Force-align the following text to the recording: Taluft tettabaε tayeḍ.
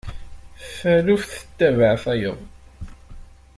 Taluft 0.77 1.31
tettabaε 1.39 1.97
tayeḍ. 2.03 2.37